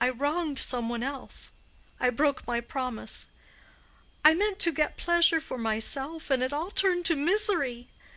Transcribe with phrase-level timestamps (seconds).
[0.00, 1.50] I wronged some one else.
[1.98, 3.26] I broke my promise.
[4.24, 7.88] I meant to get pleasure for myself, and it all turned to misery.